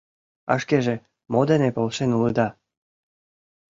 [0.51, 0.95] —А шкеже
[1.31, 2.47] мо дене полшен улыда?